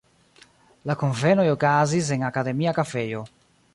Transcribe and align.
La 0.91 0.95
kunvenoj 1.01 1.45
okazis 1.55 2.09
en 2.17 2.25
Akademia 2.31 2.75
kafejo. 2.79 3.23